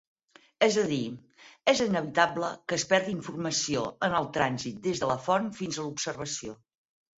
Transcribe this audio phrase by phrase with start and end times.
[0.67, 1.01] És a dir,
[1.73, 5.89] és inevitable que es perdi informació en el trànsit des de la font fins a
[5.89, 6.61] l'observació.